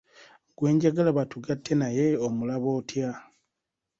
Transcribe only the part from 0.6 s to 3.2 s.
njagala batugatte naye omulaba otya.